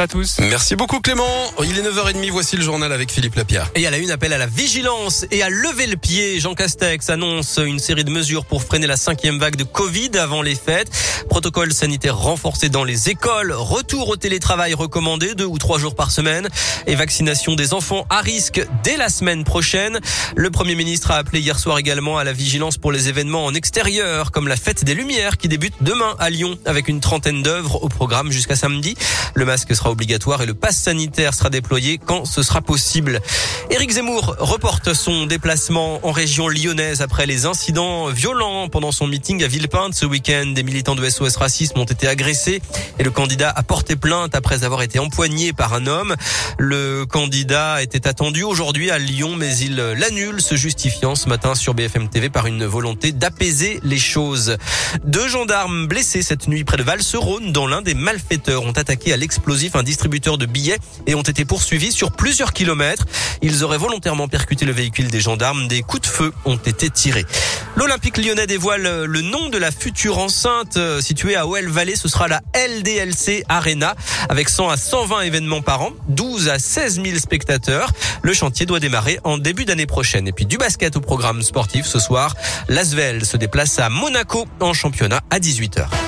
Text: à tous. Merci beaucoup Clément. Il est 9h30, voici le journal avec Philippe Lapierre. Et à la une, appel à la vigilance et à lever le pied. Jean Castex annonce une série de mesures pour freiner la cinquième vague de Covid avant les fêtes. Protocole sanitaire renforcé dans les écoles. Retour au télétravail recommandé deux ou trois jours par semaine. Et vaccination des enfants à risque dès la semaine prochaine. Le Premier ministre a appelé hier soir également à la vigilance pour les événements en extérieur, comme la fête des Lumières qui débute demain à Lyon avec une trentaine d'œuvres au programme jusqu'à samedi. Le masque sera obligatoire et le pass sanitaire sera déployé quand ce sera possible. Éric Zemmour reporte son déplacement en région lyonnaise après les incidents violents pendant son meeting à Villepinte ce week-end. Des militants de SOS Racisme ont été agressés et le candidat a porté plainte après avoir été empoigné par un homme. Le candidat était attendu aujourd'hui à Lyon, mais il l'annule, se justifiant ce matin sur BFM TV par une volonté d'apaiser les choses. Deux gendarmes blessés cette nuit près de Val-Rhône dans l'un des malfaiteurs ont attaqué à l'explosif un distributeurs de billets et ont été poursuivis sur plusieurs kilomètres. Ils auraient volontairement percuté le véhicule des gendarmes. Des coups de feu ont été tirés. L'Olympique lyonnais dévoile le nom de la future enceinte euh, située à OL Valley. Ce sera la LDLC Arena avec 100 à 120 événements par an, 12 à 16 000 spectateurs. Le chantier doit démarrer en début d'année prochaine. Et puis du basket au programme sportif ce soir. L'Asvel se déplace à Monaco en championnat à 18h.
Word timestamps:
à 0.00 0.06
tous. 0.06 0.36
Merci 0.38 0.76
beaucoup 0.76 1.00
Clément. 1.00 1.26
Il 1.64 1.76
est 1.76 1.82
9h30, 1.82 2.30
voici 2.30 2.56
le 2.56 2.62
journal 2.62 2.92
avec 2.92 3.10
Philippe 3.10 3.34
Lapierre. 3.34 3.68
Et 3.74 3.84
à 3.84 3.90
la 3.90 3.98
une, 3.98 4.12
appel 4.12 4.32
à 4.32 4.38
la 4.38 4.46
vigilance 4.46 5.26
et 5.32 5.42
à 5.42 5.48
lever 5.48 5.88
le 5.88 5.96
pied. 5.96 6.38
Jean 6.38 6.54
Castex 6.54 7.10
annonce 7.10 7.58
une 7.58 7.80
série 7.80 8.04
de 8.04 8.10
mesures 8.12 8.44
pour 8.44 8.62
freiner 8.62 8.86
la 8.86 8.96
cinquième 8.96 9.40
vague 9.40 9.56
de 9.56 9.64
Covid 9.64 10.10
avant 10.16 10.40
les 10.40 10.54
fêtes. 10.54 10.88
Protocole 11.28 11.72
sanitaire 11.72 12.16
renforcé 12.16 12.68
dans 12.68 12.84
les 12.84 13.08
écoles. 13.08 13.50
Retour 13.52 14.10
au 14.10 14.14
télétravail 14.14 14.72
recommandé 14.72 15.34
deux 15.34 15.46
ou 15.46 15.58
trois 15.58 15.80
jours 15.80 15.96
par 15.96 16.12
semaine. 16.12 16.46
Et 16.86 16.94
vaccination 16.94 17.56
des 17.56 17.74
enfants 17.74 18.06
à 18.08 18.20
risque 18.20 18.64
dès 18.84 18.96
la 18.96 19.08
semaine 19.08 19.42
prochaine. 19.42 19.98
Le 20.36 20.50
Premier 20.52 20.76
ministre 20.76 21.10
a 21.10 21.16
appelé 21.16 21.40
hier 21.40 21.58
soir 21.58 21.76
également 21.76 22.18
à 22.18 22.22
la 22.22 22.32
vigilance 22.32 22.78
pour 22.78 22.92
les 22.92 23.08
événements 23.08 23.44
en 23.44 23.52
extérieur, 23.52 24.30
comme 24.30 24.46
la 24.46 24.56
fête 24.56 24.84
des 24.84 24.94
Lumières 24.94 25.38
qui 25.38 25.48
débute 25.48 25.74
demain 25.80 26.14
à 26.20 26.30
Lyon 26.30 26.56
avec 26.66 26.86
une 26.86 27.00
trentaine 27.00 27.42
d'œuvres 27.42 27.82
au 27.82 27.88
programme 27.88 28.30
jusqu'à 28.30 28.54
samedi. 28.54 28.94
Le 29.34 29.44
masque 29.44 29.74
sera 29.74 29.87
obligatoire 29.90 30.42
et 30.42 30.46
le 30.46 30.54
pass 30.54 30.76
sanitaire 30.76 31.34
sera 31.34 31.50
déployé 31.50 31.98
quand 31.98 32.24
ce 32.24 32.42
sera 32.42 32.60
possible. 32.60 33.20
Éric 33.70 33.90
Zemmour 33.90 34.36
reporte 34.38 34.94
son 34.94 35.26
déplacement 35.26 36.00
en 36.06 36.12
région 36.12 36.48
lyonnaise 36.48 37.02
après 37.02 37.26
les 37.26 37.46
incidents 37.46 38.06
violents 38.06 38.68
pendant 38.68 38.92
son 38.92 39.06
meeting 39.06 39.44
à 39.44 39.46
Villepinte 39.46 39.94
ce 39.94 40.06
week-end. 40.06 40.46
Des 40.54 40.62
militants 40.62 40.94
de 40.94 41.08
SOS 41.08 41.36
Racisme 41.36 41.78
ont 41.78 41.84
été 41.84 42.08
agressés 42.08 42.62
et 42.98 43.02
le 43.02 43.10
candidat 43.10 43.50
a 43.50 43.62
porté 43.62 43.96
plainte 43.96 44.34
après 44.34 44.64
avoir 44.64 44.82
été 44.82 44.98
empoigné 44.98 45.52
par 45.52 45.74
un 45.74 45.86
homme. 45.86 46.14
Le 46.58 47.04
candidat 47.06 47.82
était 47.82 48.08
attendu 48.08 48.42
aujourd'hui 48.42 48.90
à 48.90 48.98
Lyon, 48.98 49.34
mais 49.36 49.56
il 49.58 49.76
l'annule, 49.76 50.40
se 50.40 50.56
justifiant 50.56 51.14
ce 51.14 51.28
matin 51.28 51.54
sur 51.54 51.74
BFM 51.74 52.08
TV 52.08 52.30
par 52.30 52.46
une 52.46 52.64
volonté 52.64 53.12
d'apaiser 53.12 53.80
les 53.82 53.98
choses. 53.98 54.56
Deux 55.04 55.28
gendarmes 55.28 55.86
blessés 55.86 56.22
cette 56.22 56.48
nuit 56.48 56.64
près 56.64 56.76
de 56.76 56.82
Val-Rhône 56.82 57.52
dans 57.52 57.66
l'un 57.66 57.82
des 57.82 57.94
malfaiteurs 57.94 58.62
ont 58.62 58.72
attaqué 58.72 59.12
à 59.12 59.16
l'explosif 59.16 59.76
un 59.78 59.82
distributeurs 59.82 60.38
de 60.38 60.46
billets 60.46 60.78
et 61.06 61.14
ont 61.14 61.22
été 61.22 61.44
poursuivis 61.44 61.92
sur 61.92 62.12
plusieurs 62.12 62.52
kilomètres. 62.52 63.04
Ils 63.42 63.64
auraient 63.64 63.78
volontairement 63.78 64.28
percuté 64.28 64.64
le 64.64 64.72
véhicule 64.72 65.08
des 65.08 65.20
gendarmes. 65.20 65.68
Des 65.68 65.82
coups 65.82 66.02
de 66.02 66.06
feu 66.06 66.32
ont 66.44 66.56
été 66.56 66.90
tirés. 66.90 67.24
L'Olympique 67.76 68.16
lyonnais 68.18 68.46
dévoile 68.46 69.04
le 69.04 69.20
nom 69.20 69.48
de 69.48 69.58
la 69.58 69.70
future 69.70 70.18
enceinte 70.18 70.76
euh, 70.76 71.00
située 71.00 71.36
à 71.36 71.46
OL 71.46 71.68
Valley. 71.68 71.94
Ce 71.96 72.08
sera 72.08 72.28
la 72.28 72.40
LDLC 72.54 73.44
Arena 73.48 73.94
avec 74.28 74.48
100 74.48 74.68
à 74.68 74.76
120 74.76 75.20
événements 75.22 75.62
par 75.62 75.82
an, 75.82 75.92
12 76.08 76.48
à 76.48 76.58
16 76.58 77.02
000 77.04 77.18
spectateurs. 77.18 77.90
Le 78.22 78.32
chantier 78.32 78.66
doit 78.66 78.80
démarrer 78.80 79.20
en 79.24 79.38
début 79.38 79.64
d'année 79.64 79.86
prochaine. 79.86 80.26
Et 80.26 80.32
puis 80.32 80.46
du 80.46 80.58
basket 80.58 80.96
au 80.96 81.00
programme 81.00 81.42
sportif 81.42 81.86
ce 81.86 81.98
soir. 81.98 82.34
L'Asvel 82.68 83.24
se 83.24 83.36
déplace 83.36 83.78
à 83.78 83.88
Monaco 83.88 84.46
en 84.60 84.72
championnat 84.72 85.20
à 85.30 85.38
18h. 85.38 86.07